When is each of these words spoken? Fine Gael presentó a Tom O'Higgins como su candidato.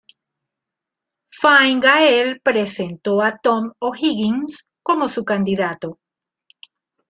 Fine 1.31 1.79
Gael 1.79 2.41
presentó 2.41 3.21
a 3.21 3.37
Tom 3.37 3.73
O'Higgins 3.77 4.65
como 4.81 5.07
su 5.07 5.23
candidato. 5.23 5.99